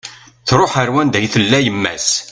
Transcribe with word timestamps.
Truḥ 0.47 0.73
ar 0.81 0.89
wanda 0.93 1.19
i 1.21 1.27
tella 1.33 1.59
yemma-s 1.65 2.09